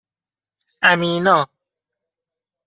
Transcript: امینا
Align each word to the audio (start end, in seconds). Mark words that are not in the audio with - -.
امینا 0.89 1.47